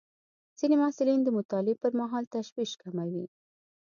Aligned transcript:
ځینې 0.59 0.75
محصلین 0.81 1.19
د 1.23 1.29
مطالعې 1.37 1.75
پر 1.81 1.91
مهال 1.99 2.23
تشویش 2.35 2.71
کموي. 2.81 3.25